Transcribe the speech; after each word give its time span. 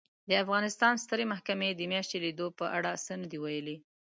د 0.29 0.31
افغانستان 0.43 0.93
سترې 1.03 1.25
محکمې 1.33 1.69
د 1.75 1.81
میاشتې 1.91 2.17
لیدو 2.25 2.47
په 2.59 2.65
اړه 2.77 2.91
څه 3.05 3.13
نه 3.21 3.27
دي 3.31 3.37
ویلي 3.43 3.77